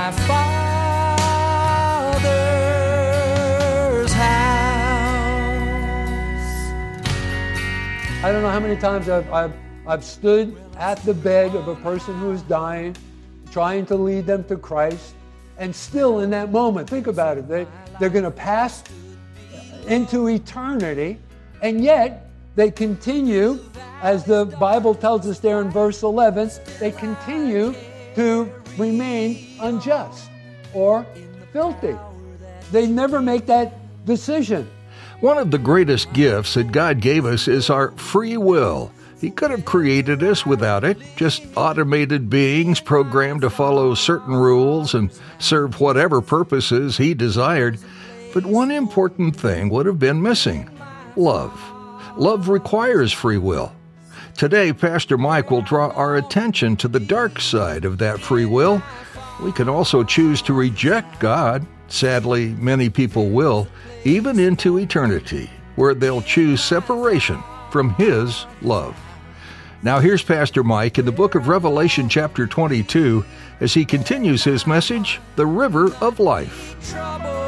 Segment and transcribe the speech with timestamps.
[0.00, 0.32] my Father's
[4.12, 4.80] house.
[8.24, 9.52] I don't know how many times I've, I've,
[9.86, 12.96] I've stood at the bed of a person who is dying,
[13.50, 15.14] trying to lead them to Christ,
[15.58, 17.66] and still in that moment, think about it, they,
[17.98, 18.82] they're going to pass
[19.86, 21.18] into eternity,
[21.60, 23.58] and yet they continue,
[24.00, 27.74] as the Bible tells us there in verse 11, they continue
[28.14, 30.30] to remain unjust
[30.74, 31.06] or
[31.52, 31.96] filthy.
[32.72, 33.74] They never make that
[34.06, 34.70] decision.
[35.20, 38.90] One of the greatest gifts that God gave us is our free will.
[39.20, 44.94] He could have created us without it, just automated beings programmed to follow certain rules
[44.94, 47.78] and serve whatever purposes He desired.
[48.32, 50.70] But one important thing would have been missing
[51.16, 51.52] love.
[52.16, 53.72] Love requires free will.
[54.40, 58.82] Today, Pastor Mike will draw our attention to the dark side of that free will.
[59.42, 61.66] We can also choose to reject God.
[61.88, 63.68] Sadly, many people will,
[64.04, 68.96] even into eternity, where they'll choose separation from His love.
[69.82, 73.22] Now, here's Pastor Mike in the book of Revelation, chapter 22,
[73.60, 76.90] as he continues his message The River of Life.
[76.90, 77.40] troubled.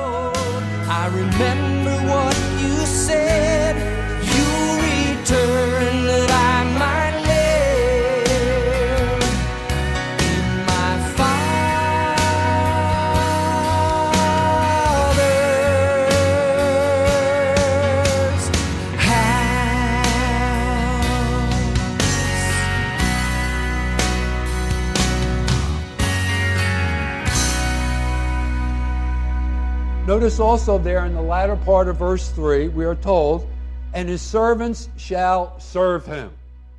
[30.05, 33.49] Notice also there in the latter part of verse 3, we are told,
[33.95, 36.33] and his servants shall serve him.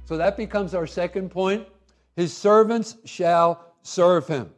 [0.04, 1.66] So that becomes our second point.
[2.18, 4.52] His servants shall serve him.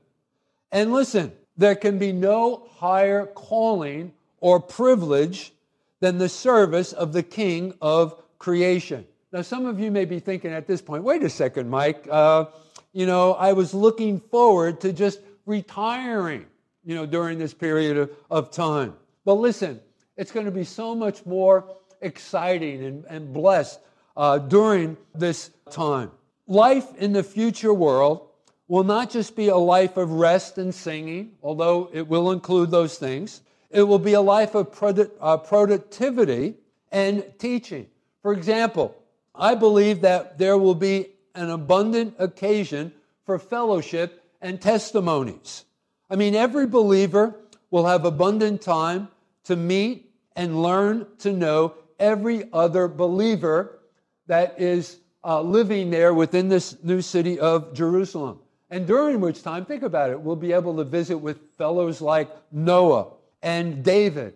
[0.71, 5.53] And listen, there can be no higher calling or privilege
[5.99, 9.05] than the service of the King of creation.
[9.31, 12.07] Now, some of you may be thinking at this point, wait a second, Mike.
[12.09, 12.45] Uh,
[12.93, 16.47] you know, I was looking forward to just retiring,
[16.85, 18.93] you know, during this period of, of time.
[19.25, 19.79] But listen,
[20.17, 23.79] it's going to be so much more exciting and, and blessed
[24.15, 26.11] uh, during this time.
[26.47, 28.29] Life in the future world
[28.67, 32.97] will not just be a life of rest and singing, although it will include those
[32.97, 33.41] things.
[33.69, 36.55] It will be a life of produ- uh, productivity
[36.91, 37.87] and teaching.
[38.21, 38.95] For example,
[39.33, 42.93] I believe that there will be an abundant occasion
[43.25, 45.65] for fellowship and testimonies.
[46.09, 47.35] I mean, every believer
[47.71, 49.07] will have abundant time
[49.45, 53.79] to meet and learn to know every other believer
[54.27, 58.39] that is uh, living there within this new city of Jerusalem.
[58.69, 62.29] And during which time, think about it, we'll be able to visit with fellows like
[62.51, 64.35] Noah and David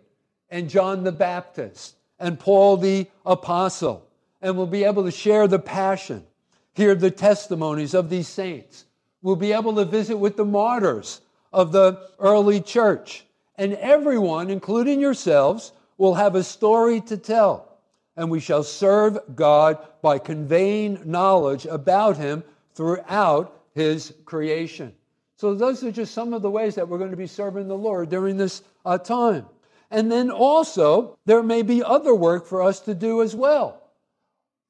[0.50, 4.08] and John the Baptist and Paul the Apostle.
[4.42, 6.26] And we'll be able to share the passion,
[6.74, 8.86] hear the testimonies of these saints.
[9.22, 11.22] We'll be able to visit with the martyrs
[11.52, 13.26] of the early church.
[13.56, 17.78] And everyone, including yourselves, will have a story to tell.
[18.16, 22.44] And we shall serve God by conveying knowledge about Him
[22.74, 24.94] throughout His creation.
[25.36, 27.78] So, those are just some of the ways that we're going to be serving the
[27.78, 29.46] Lord during this uh, time.
[29.92, 33.82] And then also, there may be other work for us to do as well.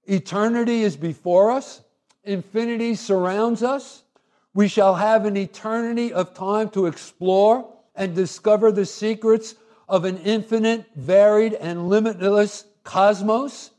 [0.06, 1.82] Eternity is before us,
[2.24, 4.04] infinity surrounds us.
[4.54, 9.56] We shall have an eternity of time to explore and discover the secrets
[9.88, 13.72] of an infinite, varied, and limitless cosmos.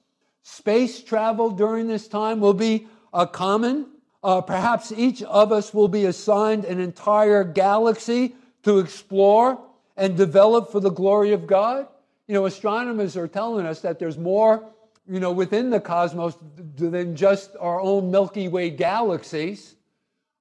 [0.43, 3.87] Space travel during this time will be a common.
[4.22, 9.58] Uh, perhaps each of us will be assigned an entire galaxy to explore
[9.96, 11.87] and develop for the glory of God.
[12.26, 14.69] You know, astronomers are telling us that there's more,
[15.08, 16.37] you know, within the cosmos
[16.76, 19.76] than just our own Milky Way galaxies,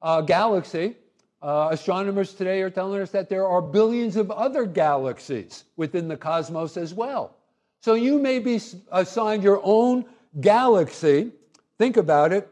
[0.01, 0.95] uh, galaxy.
[1.41, 6.17] Uh, astronomers today are telling us that there are billions of other galaxies within the
[6.17, 7.35] cosmos as well.
[7.81, 8.59] So you may be
[8.91, 10.03] assigned your own
[10.41, 11.31] galaxy,
[11.77, 12.51] think about it,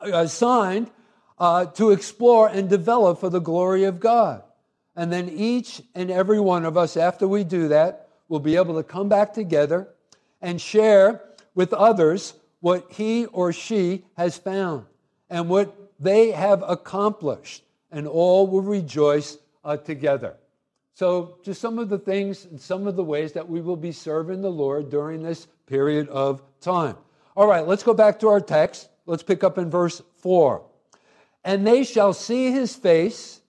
[0.00, 0.90] assigned
[1.38, 4.42] uh, to explore and develop for the glory of God.
[4.96, 8.74] And then each and every one of us, after we do that, will be able
[8.74, 9.88] to come back together
[10.42, 11.22] and share
[11.54, 14.86] with others what he or she has found
[15.30, 20.36] and what they have accomplished, and all will rejoice uh, together.
[20.94, 23.92] So, just some of the things and some of the ways that we will be
[23.92, 26.96] serving the Lord during this period of time.
[27.36, 28.88] All right, let's go back to our text.
[29.06, 30.62] Let's pick up in verse 4.
[31.44, 33.40] And they shall see his face,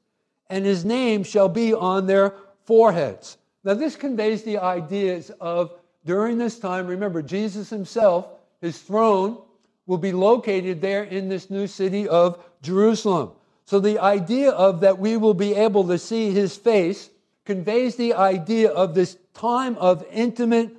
[0.49, 2.35] and his name shall be on their
[2.65, 3.37] foreheads.
[3.63, 5.73] Now, this conveys the ideas of
[6.05, 8.27] during this time, remember, Jesus himself,
[8.61, 9.41] his throne,
[9.89, 13.31] will be located there in this new city of Jerusalem.
[13.65, 17.09] So, the idea of that we will be able to see his face
[17.43, 20.69] conveys the idea of this time of intimate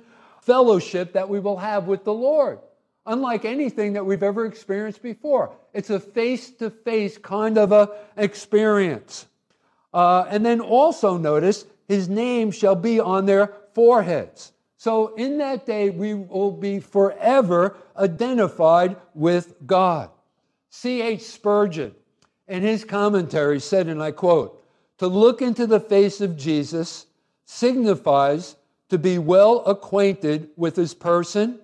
[0.43, 2.59] fellowship that we will have with the Lord,
[3.05, 5.51] unlike anything that we've ever experienced before.
[5.73, 9.25] It's a face to face kind of a experience.
[9.93, 14.53] Uh, and then also notice his name shall be on their foreheads.
[14.81, 20.09] So in that day, we will be forever identified with God.
[20.71, 21.21] C.H.
[21.21, 21.93] Spurgeon,
[22.47, 24.65] in his commentary, said, and I quote,
[24.97, 27.05] To look into the face of Jesus
[27.45, 28.55] signifies
[28.89, 31.59] to be well acquainted with his person,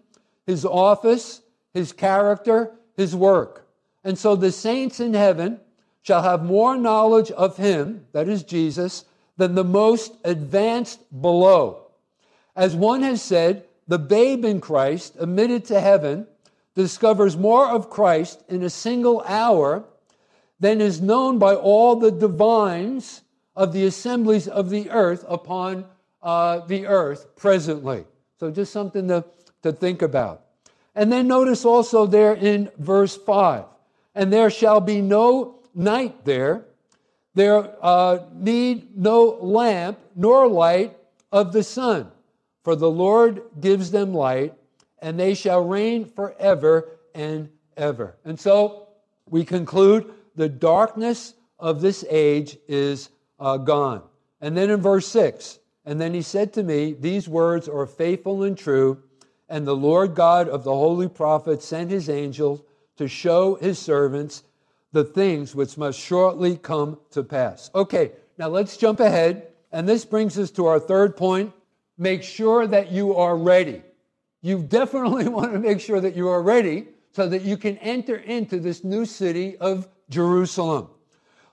[0.45, 1.41] his office,
[1.73, 3.67] his character, his work.
[4.03, 5.59] And so the saints in heaven
[6.03, 9.05] shall have more knowledge of him, that is Jesus,
[9.37, 11.86] than the most advanced below.
[12.57, 16.27] As one has said, the babe in Christ, admitted to heaven,
[16.75, 19.85] discovers more of Christ in a single hour
[20.59, 23.21] than is known by all the divines
[23.55, 25.85] of the assemblies of the earth upon
[26.21, 28.05] uh, the earth presently.
[28.39, 29.23] So, just something to,
[29.61, 30.41] to think about.
[30.95, 33.65] And then notice also there in verse 5
[34.15, 36.65] and there shall be no night there,
[37.35, 40.97] there uh, need no lamp nor light
[41.31, 42.11] of the sun,
[42.67, 44.53] for the Lord gives them light,
[44.99, 47.47] and they shall reign forever and
[47.77, 48.17] ever.
[48.25, 48.89] And so
[49.29, 53.07] we conclude the darkness of this age is
[53.39, 54.01] uh, gone.
[54.41, 58.43] And then in verse 6, and then he said to me, These words are faithful
[58.43, 59.01] and true,
[59.47, 62.65] and the Lord God of the holy prophets sent his angel
[62.97, 64.43] to show his servants
[64.91, 67.71] the things which must shortly come to pass.
[67.73, 69.53] Okay, now let's jump ahead.
[69.71, 71.53] And this brings us to our third point.
[71.97, 73.81] Make sure that you are ready.
[74.41, 78.15] You definitely want to make sure that you are ready so that you can enter
[78.15, 80.89] into this new city of Jerusalem.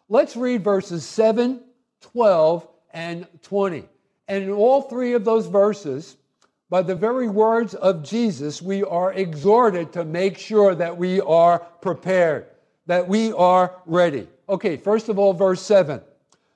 [0.08, 1.62] Let's read verses 7,
[2.00, 3.88] 12, and 20.
[4.28, 6.16] And in all three of those verses,
[6.70, 11.60] by the very words of Jesus, we are exhorted to make sure that we are
[11.80, 12.46] prepared,
[12.86, 14.28] that we are ready.
[14.48, 16.00] Okay, first of all, verse 7.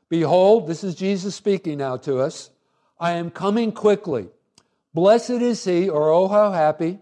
[0.08, 2.50] Behold, this is Jesus speaking now to us.
[3.00, 4.28] I am coming quickly.
[4.92, 6.98] Blessed is he, or oh, how happy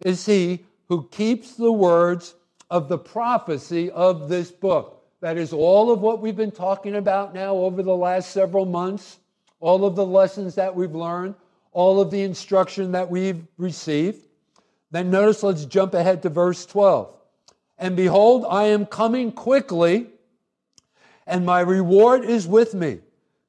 [0.00, 2.34] is he who keeps the words
[2.70, 5.04] of the prophecy of this book.
[5.20, 9.18] That is all of what we've been talking about now over the last several months,
[9.60, 11.34] all of the lessons that we've learned,
[11.72, 14.26] all of the instruction that we've received.
[14.90, 17.14] Then notice, let's jump ahead to verse 12.
[17.78, 20.08] And behold, I am coming quickly,
[21.26, 23.00] and my reward is with me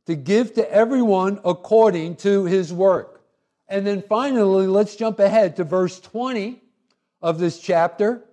[0.05, 3.21] to give to everyone according to his work.
[3.67, 6.61] And then finally, let's jump ahead to verse 20
[7.21, 8.23] of this chapter.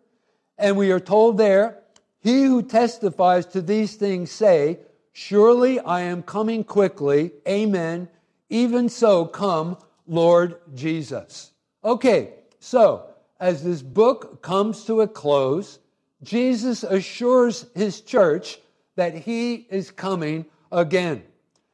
[0.59, 1.79] And we are told there,
[2.19, 4.81] He who testifies to these things say,
[5.12, 7.33] Surely I am coming quickly.
[7.49, 8.09] Amen.
[8.49, 11.53] Even so, come, Lord Jesus.
[11.85, 13.07] Okay, so
[13.39, 15.79] as this book comes to a close,
[16.23, 18.59] Jesus assures his church
[18.97, 21.23] that he is coming again.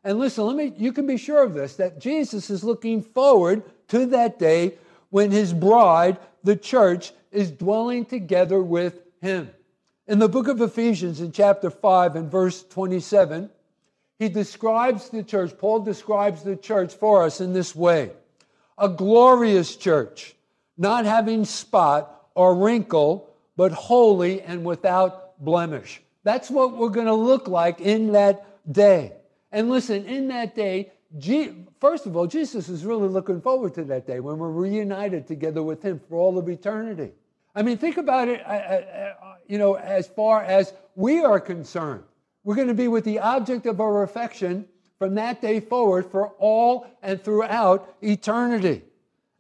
[0.07, 3.65] And listen, let me you can be sure of this that Jesus is looking forward
[3.89, 4.75] to that day
[5.11, 9.51] when his bride, the church, is dwelling together with him.
[10.07, 13.51] In the book of Ephesians in chapter 5 and verse 27,
[14.21, 18.13] he describes the church, Paul describes the church for us in this way
[18.79, 20.37] a glorious church,
[20.79, 26.01] not having spot or wrinkle, but holy and without blemish.
[26.23, 29.16] That's what we're going to look like in that day.
[29.57, 30.93] And listen, in that day,
[31.81, 35.63] first of all, Jesus is really looking forward to that day when we're reunited together
[35.63, 37.13] with Him for all of eternity.
[37.55, 41.41] I mean, think about it, uh, uh, uh, you know, as far as we are
[41.41, 42.03] concerned.
[42.45, 44.67] We're going to be with the object of our affection
[44.99, 48.83] from that day forward for all and throughout eternity.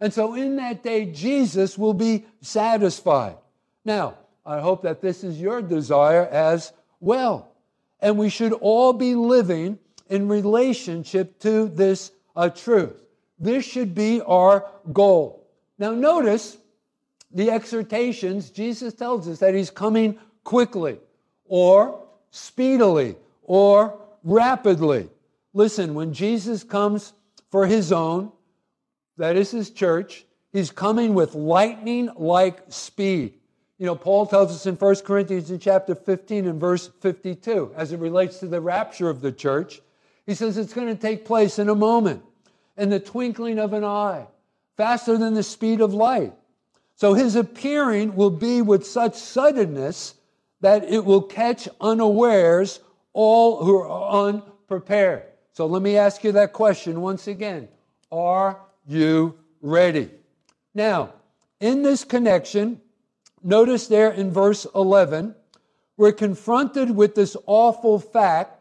[0.00, 3.36] And so in that day, Jesus will be satisfied.
[3.84, 7.52] Now, I hope that this is your desire as well.
[8.00, 9.78] And we should all be living
[10.08, 13.02] in relationship to this uh, truth.
[13.38, 15.46] This should be our goal.
[15.78, 16.56] Now, notice
[17.30, 18.50] the exhortations.
[18.50, 20.98] Jesus tells us that he's coming quickly
[21.44, 25.08] or speedily or rapidly.
[25.52, 27.12] Listen, when Jesus comes
[27.50, 28.32] for his own,
[29.16, 33.34] that is his church, he's coming with lightning like speed.
[33.78, 37.92] You know, Paul tells us in 1 Corinthians in chapter 15 and verse 52, as
[37.92, 39.80] it relates to the rapture of the church,
[40.26, 42.22] he says it's going to take place in a moment,
[42.76, 44.26] in the twinkling of an eye,
[44.76, 46.32] faster than the speed of light.
[46.96, 50.14] So his appearing will be with such suddenness
[50.60, 52.80] that it will catch unawares
[53.12, 55.24] all who are unprepared.
[55.52, 57.68] So let me ask you that question once again.
[58.10, 60.10] Are you ready?
[60.74, 61.14] Now,
[61.60, 62.80] in this connection,
[63.42, 65.34] notice there in verse 11,
[65.96, 68.55] we're confronted with this awful fact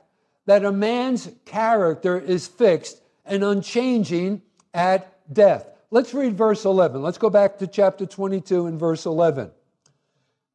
[0.45, 4.41] that a man's character is fixed and unchanging
[4.73, 5.67] at death.
[5.91, 7.01] Let's read verse 11.
[7.01, 9.51] Let's go back to chapter 22 and verse 11.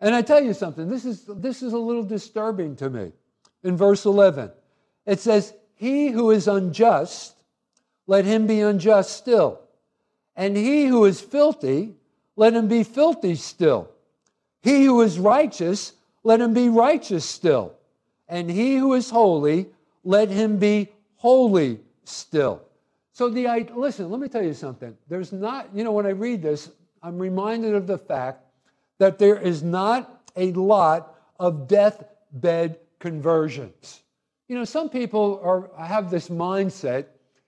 [0.01, 3.13] And I tell you something, this is, this is a little disturbing to me.
[3.63, 4.51] In verse 11,
[5.07, 7.35] it says, He who is unjust,
[8.07, 9.61] let him be unjust still.
[10.35, 11.95] And he who is filthy,
[12.37, 13.91] let him be filthy still.
[14.63, 15.93] He who is righteous,
[16.23, 17.75] let him be righteous still.
[18.29, 19.67] And he who is holy,
[20.05, 22.63] let him be holy still.
[23.13, 24.97] So the listen, let me tell you something.
[25.09, 26.71] There's not, you know, when I read this,
[27.03, 28.45] I'm reminded of the fact
[28.99, 34.01] that there is not a lot of deathbed conversions.
[34.49, 37.07] You know, some people are, have this mindset,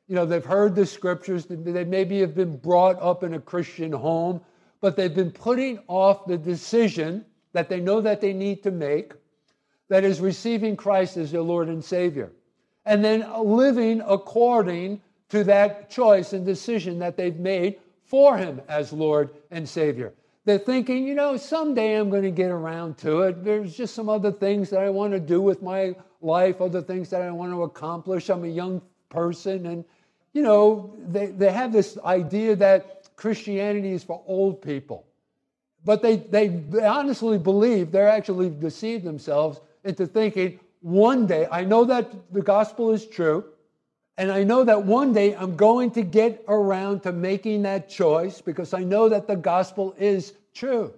[0.09, 3.93] you know, they've heard the scriptures, they maybe have been brought up in a Christian
[3.93, 4.41] home,
[4.81, 9.13] but they've been putting off the decision that they know that they need to make,
[9.89, 12.33] that is receiving Christ as their Lord and Savior,
[12.85, 18.93] and then living according to that choice and decision that they've made for Him as
[18.93, 20.13] Lord and Savior.
[20.45, 23.45] They're thinking, you know, someday I'm going to get around to it.
[23.45, 27.11] There's just some other things that I want to do with my life, other things
[27.11, 28.29] that I want to accomplish.
[28.29, 29.67] I'm a young person.
[29.67, 29.85] And,
[30.33, 35.07] you know, they, they have this idea that Christianity is for old people.
[35.85, 36.49] But they, they,
[36.85, 42.93] honestly believe, they're actually deceived themselves into thinking, one day, I know that the gospel
[42.93, 43.45] is true.
[44.19, 48.41] And I know that one day I'm going to get around to making that choice
[48.41, 50.93] because I know that the gospel is true.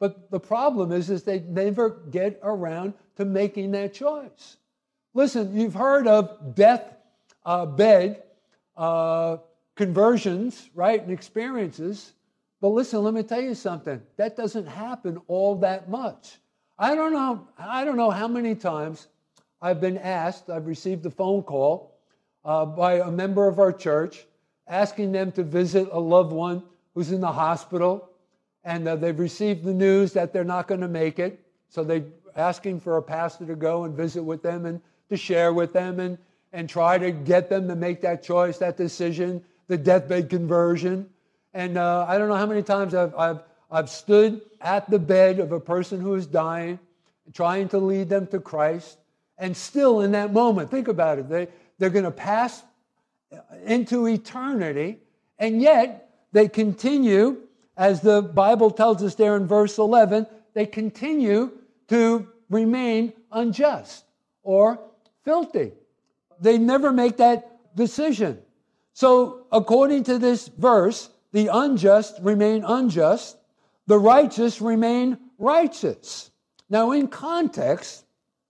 [0.00, 4.56] But the problem is, is they never get around to making that choice.
[5.14, 6.82] Listen, you've heard of death
[7.44, 8.22] uh, bed
[8.76, 9.36] uh,
[9.76, 12.12] conversions, right, and experiences.
[12.60, 14.02] But listen, let me tell you something.
[14.16, 16.38] That doesn't happen all that much.
[16.82, 17.46] I don't know.
[17.56, 19.06] I don't know how many times
[19.60, 20.50] I've been asked.
[20.50, 21.96] I've received a phone call
[22.44, 24.26] uh, by a member of our church,
[24.66, 28.10] asking them to visit a loved one who's in the hospital,
[28.64, 31.38] and uh, they've received the news that they're not going to make it.
[31.68, 35.52] So they're asking for a pastor to go and visit with them and to share
[35.52, 36.18] with them and,
[36.52, 41.08] and try to get them to make that choice, that decision, the deathbed conversion.
[41.54, 45.38] And uh, I don't know how many times I've, I've, I've stood at the bed
[45.38, 46.78] of a person who is dying,
[47.32, 48.98] trying to lead them to Christ.
[49.38, 52.62] And still in that moment, think about it, they, they're going to pass
[53.64, 54.98] into eternity,
[55.38, 57.38] and yet they continue,
[57.76, 61.50] as the Bible tells us there in verse 11, they continue
[61.88, 64.04] to remain unjust
[64.42, 64.78] or
[65.24, 65.72] filthy.
[66.40, 68.38] They never make that decision.
[68.92, 73.36] So, according to this verse, the unjust remain unjust,
[73.86, 76.30] the righteous remain righteous.
[76.70, 78.04] Now, in context,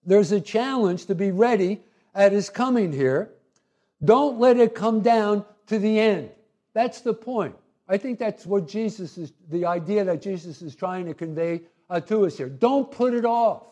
[0.04, 1.80] there's a challenge to be ready
[2.14, 3.30] at his coming here.
[4.04, 6.30] Don't let it come down to the end.
[6.74, 7.56] That's the point.
[7.88, 12.00] I think that's what Jesus is, the idea that Jesus is trying to convey uh,
[12.00, 12.48] to us here.
[12.48, 13.64] Don't put it off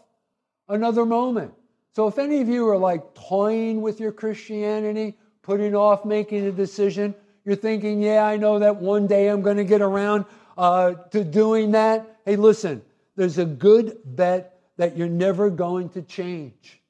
[0.68, 1.52] another moment.
[1.94, 6.52] So if any of you are like toying with your Christianity, putting off making a
[6.52, 7.14] decision,
[7.44, 10.24] you're thinking, yeah, I know that one day I'm going to get around
[10.56, 12.20] uh, to doing that.
[12.24, 12.82] Hey, listen,
[13.16, 16.80] there's a good bet that you're never going to change.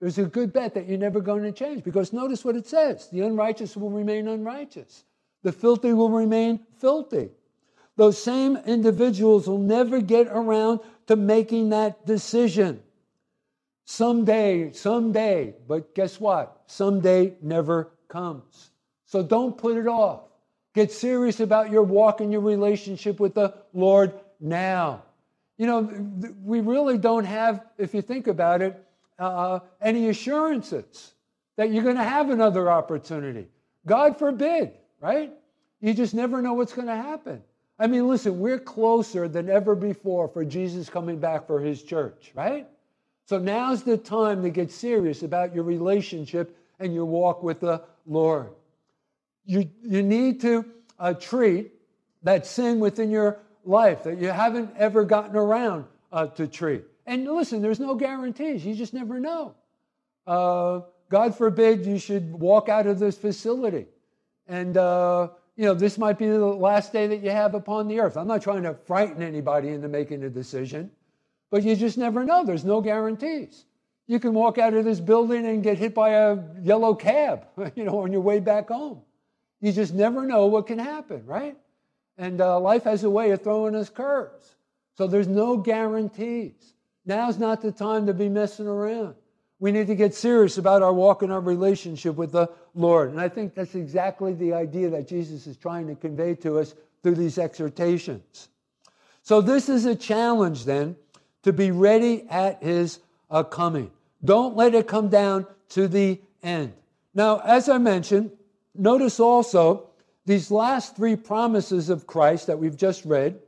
[0.00, 3.08] There's a good bet that you're never going to change because notice what it says
[3.10, 5.04] the unrighteous will remain unrighteous,
[5.42, 7.30] the filthy will remain filthy.
[7.96, 12.80] Those same individuals will never get around to making that decision.
[13.86, 16.62] Someday, someday, but guess what?
[16.66, 18.70] Someday never comes.
[19.06, 20.27] So don't put it off.
[20.78, 25.02] Get serious about your walk and your relationship with the Lord now.
[25.56, 25.80] You know,
[26.44, 28.80] we really don't have, if you think about it,
[29.18, 31.14] uh, any assurances
[31.56, 33.48] that you're going to have another opportunity.
[33.86, 34.70] God forbid,
[35.00, 35.32] right?
[35.80, 37.42] You just never know what's going to happen.
[37.76, 42.30] I mean, listen, we're closer than ever before for Jesus coming back for his church,
[42.36, 42.68] right?
[43.24, 47.82] So now's the time to get serious about your relationship and your walk with the
[48.06, 48.50] Lord.
[49.48, 50.66] You, you need to
[50.98, 51.72] uh, treat
[52.22, 56.84] that sin within your life that you haven't ever gotten around uh, to treat.
[57.06, 58.64] And listen, there's no guarantees.
[58.64, 59.54] You just never know.
[60.26, 63.86] Uh, God forbid you should walk out of this facility.
[64.46, 68.00] And, uh, you know, this might be the last day that you have upon the
[68.00, 68.18] earth.
[68.18, 70.90] I'm not trying to frighten anybody into making a decision,
[71.50, 72.44] but you just never know.
[72.44, 73.64] There's no guarantees.
[74.06, 77.84] You can walk out of this building and get hit by a yellow cab, you
[77.84, 79.00] know, on your way back home.
[79.60, 81.56] You just never know what can happen, right?
[82.16, 84.56] And uh, life has a way of throwing us curves.
[84.96, 86.74] So there's no guarantees.
[87.06, 89.14] Now's not the time to be messing around.
[89.60, 93.10] We need to get serious about our walk and our relationship with the Lord.
[93.10, 96.74] And I think that's exactly the idea that Jesus is trying to convey to us
[97.02, 98.48] through these exhortations.
[99.22, 100.96] So this is a challenge then
[101.42, 103.00] to be ready at his
[103.30, 103.90] uh, coming.
[104.24, 106.72] Don't let it come down to the end.
[107.14, 108.30] Now, as I mentioned,
[108.78, 109.88] notice also
[110.26, 113.38] these last three promises of Christ that we've just read,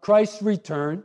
[0.00, 1.02] Christ's return,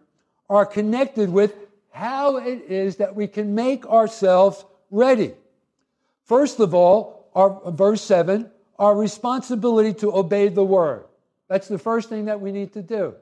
[0.49, 1.55] are connected with
[1.91, 5.33] how it is that we can make ourselves ready.
[6.25, 11.05] First of all, our, verse 7, our responsibility to obey the word.
[11.47, 13.15] That's the first thing that we need to do.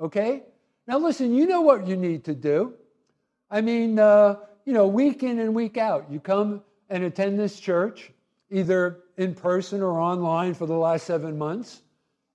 [0.00, 0.42] Okay?
[0.86, 2.74] Now, listen, you know what you need to do.
[3.50, 7.58] I mean, uh, you know, week in and week out, you come and attend this
[7.58, 8.10] church,
[8.50, 11.82] either in person or online for the last seven months,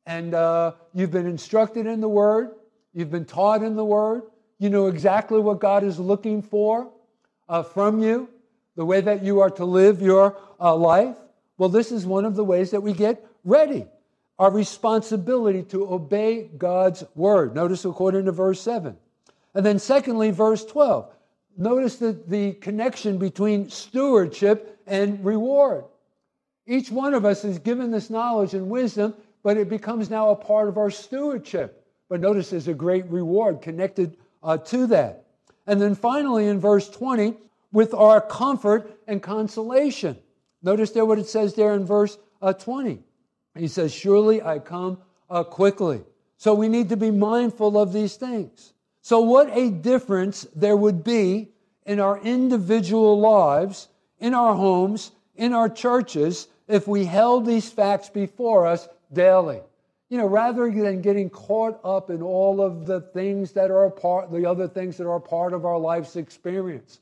[0.06, 2.52] and uh, you've been instructed in the Word,
[2.94, 4.24] you've been taught in the Word,
[4.60, 6.92] you know exactly what God is looking for
[7.50, 8.30] uh, from you,
[8.76, 11.18] the way that you are to live your uh, life.
[11.58, 13.86] Well, this is one of the ways that we get ready.
[14.40, 17.56] Our responsibility to obey God's word.
[17.56, 18.98] Notice according to verse 7.
[19.54, 21.14] And then, secondly, verse 12.
[21.58, 25.86] Notice the, the connection between stewardship and reward.
[26.66, 30.36] Each one of us is given this knowledge and wisdom, but it becomes now a
[30.36, 31.86] part of our stewardship.
[32.10, 35.26] But notice there's a great reward connected uh, to that.
[35.68, 37.36] And then finally, in verse 20,
[37.72, 40.18] with our comfort and consolation.
[40.62, 43.00] Notice there what it says there in verse uh, 20.
[43.58, 45.00] He says, Surely I come
[45.30, 46.02] uh, quickly.
[46.38, 48.74] So we need to be mindful of these things.
[49.02, 51.50] So, what a difference there would be
[51.86, 58.10] in our individual lives, in our homes, in our churches, if we held these facts
[58.10, 59.62] before us daily.
[60.10, 64.32] You know, rather than getting caught up in all of the things that are part,
[64.32, 67.00] the other things that are part of our life's experience.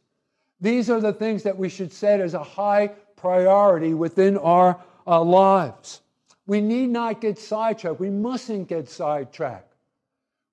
[0.62, 5.22] These are the things that we should set as a high priority within our uh,
[5.22, 6.02] lives.
[6.46, 8.00] We need not get sidetracked.
[8.00, 9.74] We mustn't get sidetracked.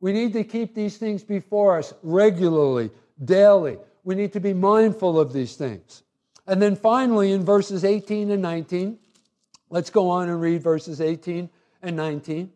[0.00, 2.90] We need to keep these things before us regularly,
[3.24, 3.78] daily.
[4.04, 6.02] We need to be mindful of these things.
[6.48, 8.98] And then finally, in verses 18 and 19,
[9.68, 11.50] let's go on and read verses 18
[11.82, 12.50] and 19.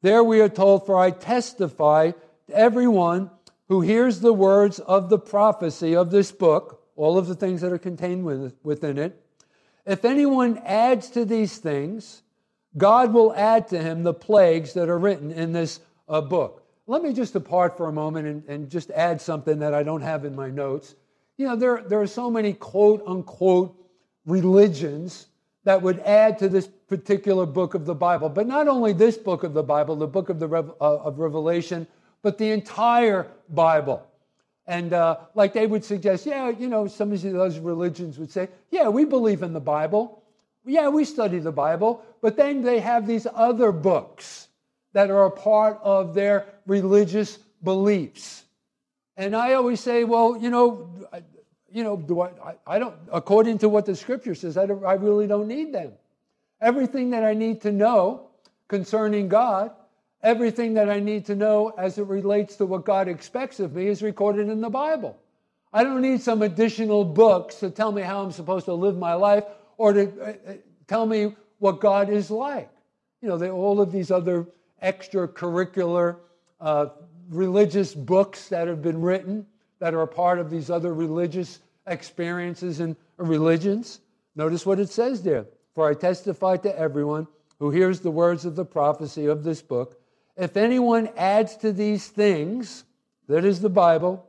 [0.00, 3.30] There we are told, For I testify to everyone
[3.68, 7.72] who hears the words of the prophecy of this book, all of the things that
[7.72, 8.24] are contained
[8.62, 9.22] within it.
[9.84, 12.22] If anyone adds to these things,
[12.76, 16.62] God will add to him the plagues that are written in this uh, book.
[16.86, 20.02] Let me just depart for a moment and, and just add something that I don't
[20.02, 20.94] have in my notes.
[21.36, 23.76] You know, there, there are so many quote unquote
[24.24, 25.26] religions
[25.64, 28.28] that would add to this particular book of the Bible.
[28.28, 31.86] But not only this book of the Bible, the book of, the uh, of Revelation,
[32.22, 34.06] but the entire Bible.
[34.66, 38.48] And uh, like they would suggest, yeah, you know, some of those religions would say,
[38.70, 40.22] yeah, we believe in the Bible.
[40.64, 42.04] Yeah, we study the Bible.
[42.20, 44.48] But then they have these other books
[44.92, 48.44] that are a part of their religious beliefs.
[49.16, 50.90] And I always say, well, you know,
[51.70, 54.94] you know, do I, I, I don't, according to what the scripture says, I, I
[54.94, 55.92] really don't need them.
[56.60, 58.28] Everything that I need to know
[58.68, 59.72] concerning God,
[60.22, 63.86] everything that I need to know as it relates to what God expects of me
[63.88, 65.16] is recorded in the Bible.
[65.72, 69.14] I don't need some additional books to tell me how I'm supposed to live my
[69.14, 69.44] life
[69.76, 70.54] or to uh, uh
[70.86, 72.70] tell me what God is like.
[73.20, 74.46] You know, all of these other
[74.82, 76.16] extracurricular
[76.60, 76.86] uh,
[77.28, 79.46] religious books that have been written
[79.78, 84.00] that are a part of these other religious experiences and religions.
[84.34, 85.46] Notice what it says there.
[85.74, 90.00] For I testify to everyone who hears the words of the prophecy of this book,
[90.36, 92.84] if anyone adds to these things,
[93.28, 94.26] that is the Bible,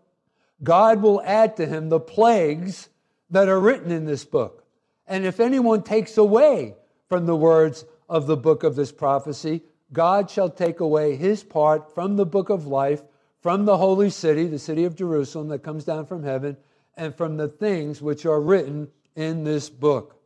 [0.63, 2.89] God will add to him the plagues
[3.29, 4.65] that are written in this book.
[5.05, 6.75] And if anyone takes away
[7.07, 9.61] from the words of the book of this prophecy,
[9.93, 13.01] God shall take away his part from the book of life,
[13.41, 16.57] from the holy city, the city of Jerusalem that comes down from heaven,
[16.95, 20.21] and from the things which are written in this book.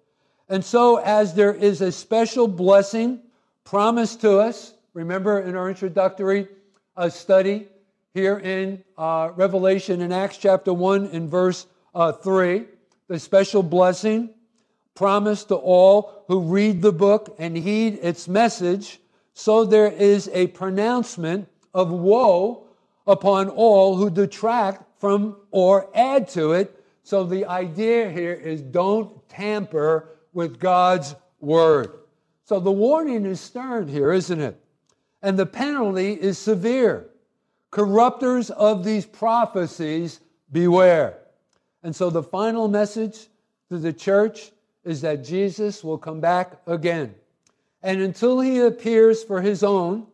[0.49, 3.21] And so, as there is a special blessing
[3.63, 6.47] promised to us, remember in our introductory
[6.97, 7.67] uh, study
[8.13, 12.65] here in uh, Revelation in Acts chapter 1 in verse uh, 3,
[13.07, 14.29] the special blessing
[14.95, 18.99] promised to all who read the book and heed its message.
[19.33, 22.67] So there is a pronouncement of woe
[23.07, 26.83] upon all who detract from or add to it.
[27.03, 31.91] So the idea here is don't tamper with God's word.
[32.45, 34.61] So the warning is stern here, isn't it?
[35.21, 37.07] And the penalty is severe.
[37.71, 40.19] Corrupters of these prophecies,
[40.51, 41.17] beware.
[41.83, 43.27] And so the final message
[43.69, 44.51] to the church
[44.83, 47.15] is that Jesus will come back again.
[47.83, 50.07] And until he appears for his own,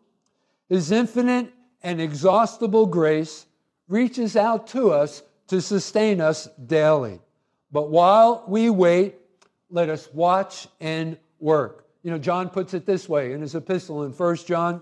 [0.69, 1.53] his infinite
[1.83, 3.45] and exhaustible grace
[3.87, 7.19] reaches out to us to sustain us daily.
[7.71, 9.15] But while we wait,
[9.69, 11.85] let us watch and work.
[12.03, 14.81] You know, John puts it this way in his epistle in 1 John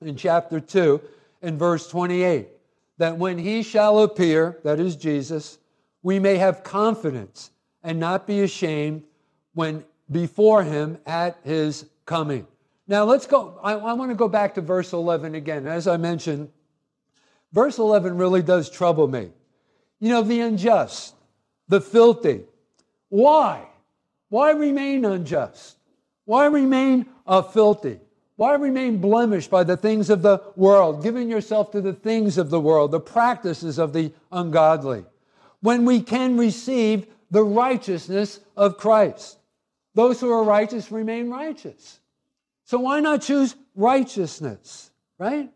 [0.00, 1.00] in chapter 2
[1.42, 2.48] in verse 28
[2.98, 5.58] that when he shall appear, that is Jesus,
[6.02, 7.50] we may have confidence
[7.82, 9.04] and not be ashamed
[9.54, 12.46] when before him at his coming.
[12.88, 13.60] Now let's go.
[13.62, 15.68] I, I want to go back to verse 11 again.
[15.68, 16.48] As I mentioned,
[17.52, 19.30] verse 11 really does trouble me.
[20.00, 21.14] You know, the unjust,
[21.68, 22.44] the filthy.
[23.10, 23.66] Why?
[24.30, 25.76] Why remain unjust?
[26.24, 28.00] Why remain uh, filthy?
[28.36, 32.50] Why remain blemished by the things of the world, giving yourself to the things of
[32.50, 35.04] the world, the practices of the ungodly,
[35.60, 39.37] when we can receive the righteousness of Christ?
[39.98, 41.98] Those who are righteous remain righteous.
[42.66, 45.50] So why not choose righteousness, right?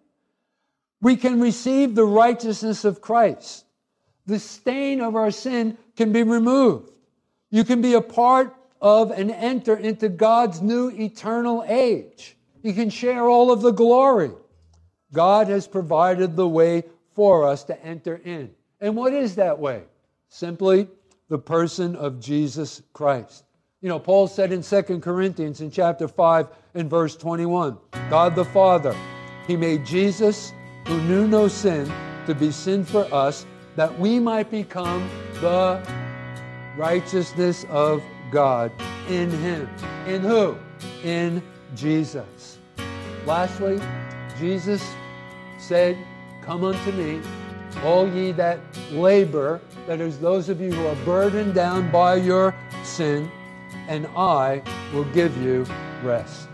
[1.01, 3.65] We can receive the righteousness of Christ.
[4.27, 6.91] The stain of our sin can be removed.
[7.51, 12.37] You can be a part of and enter into God's new eternal age.
[12.65, 14.33] You can share all of the glory.
[15.13, 16.83] God has provided the way
[17.15, 18.51] for us to enter in.
[18.81, 19.85] And what is that way?
[20.31, 20.89] Simply
[21.29, 23.45] the person of Jesus Christ.
[23.83, 27.77] You know, Paul said in 2 Corinthians in chapter 5 and verse 21
[28.09, 28.95] God the Father,
[29.49, 30.53] He made Jesus,
[30.87, 31.93] who knew no sin,
[32.27, 35.85] to be sin for us, that we might become the
[36.77, 38.71] righteousness of God
[39.09, 39.69] in Him.
[40.07, 40.57] In who?
[41.03, 41.43] In
[41.75, 42.59] Jesus.
[43.27, 43.81] Lastly,
[44.39, 44.81] Jesus
[45.59, 45.99] said,
[46.41, 47.21] Come unto me,
[47.83, 48.61] all ye that
[48.93, 53.29] labor, that is, those of you who are burdened down by your sin,
[53.89, 55.67] and I will give you
[56.03, 56.49] rest.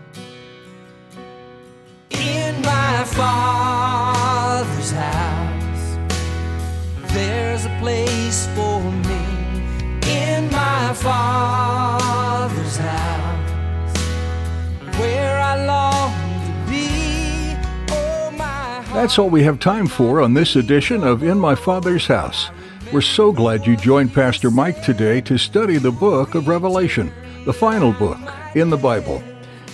[2.09, 5.97] In my Father's house,
[7.13, 9.25] there's a place for me.
[10.07, 13.97] In my Father's house,
[14.97, 16.13] where I long
[16.45, 17.55] to be.
[17.91, 18.83] Oh, my.
[18.93, 22.49] That's all we have time for on this edition of In My Father's House.
[22.91, 27.13] We're so glad you joined Pastor Mike today to study the book of Revelation,
[27.45, 28.17] the final book
[28.55, 29.21] in the Bible.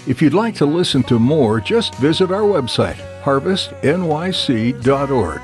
[0.05, 5.41] If you'd like to listen to more, just visit our website, harvestnyc.org.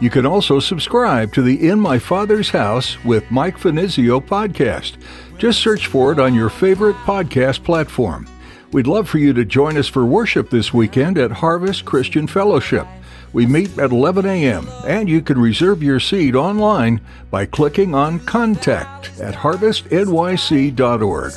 [0.00, 4.96] You can also subscribe to the In My Father's House with Mike Finizio podcast.
[5.36, 8.26] Just search for it on your favorite podcast platform.
[8.72, 12.86] We'd love for you to join us for worship this weekend at Harvest Christian Fellowship.
[13.32, 18.20] We meet at 11 a.m., and you can reserve your seat online by clicking on
[18.20, 21.32] Contact at harvestnyc.org.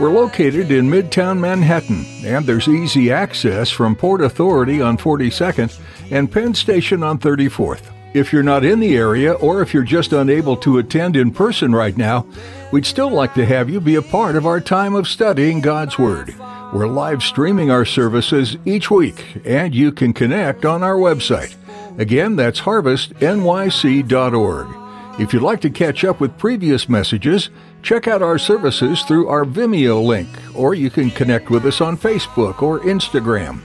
[0.00, 5.76] We're located in Midtown Manhattan, and there's easy access from Port Authority on 42nd
[6.10, 7.97] and Penn Station on 34th.
[8.14, 11.74] If you're not in the area, or if you're just unable to attend in person
[11.74, 12.26] right now,
[12.72, 15.98] we'd still like to have you be a part of our time of studying God's
[15.98, 16.34] Word.
[16.72, 21.54] We're live streaming our services each week, and you can connect on our website.
[21.98, 25.20] Again, that's harvestnyc.org.
[25.20, 27.50] If you'd like to catch up with previous messages,
[27.82, 31.98] check out our services through our Vimeo link, or you can connect with us on
[31.98, 33.60] Facebook or Instagram.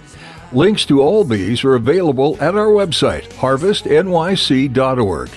[0.54, 5.30] Links to all these are available at our website, harvestnyc.org.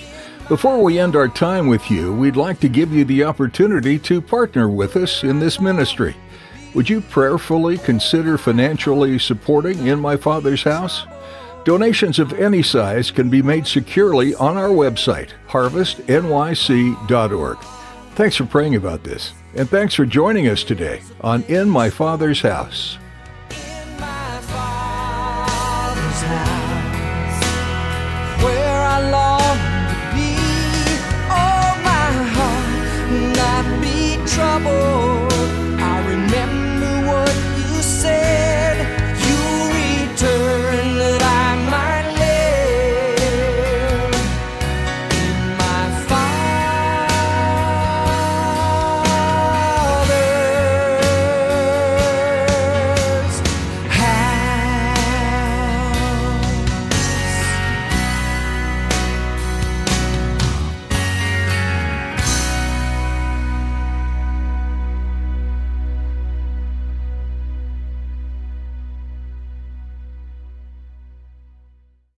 [0.47, 4.21] Before we end our time with you, we'd like to give you the opportunity to
[4.21, 6.15] partner with us in this ministry.
[6.75, 11.07] Would you prayerfully consider financially supporting In My Father's House?
[11.65, 17.57] Donations of any size can be made securely on our website, harvestnyc.org.
[18.13, 22.41] Thanks for praying about this, and thanks for joining us today on In My Father's
[22.41, 22.99] House.